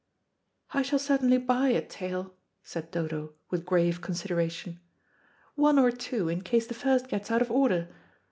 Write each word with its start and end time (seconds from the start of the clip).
"I 0.71 0.81
shall 0.81 0.97
certainly 0.97 1.37
buy 1.37 1.67
a 1.67 1.85
tail," 1.87 2.33
said 2.63 2.89
Dodo, 2.89 3.35
with 3.51 3.67
grave 3.67 4.01
consideration. 4.01 4.79
"One 5.53 5.77
or 5.77 5.91
two, 5.91 6.27
in 6.27 6.41
case 6.41 6.65
the 6.65 6.73
first 6.73 7.07
gets 7.07 7.29
out 7.29 7.43
of 7.43 7.51
order. 7.51 7.87